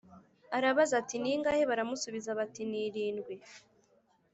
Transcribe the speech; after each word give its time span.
arabaza 0.57 0.93
ati 1.01 1.15
ningahe 1.21 1.61
Baramusubiza 1.69 2.29
bati 2.39 2.61
Ni 2.69 2.79
irindwi 2.87 3.35